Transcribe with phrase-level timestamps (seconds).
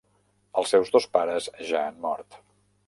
[0.61, 2.41] Els seus dos pares ja han mort.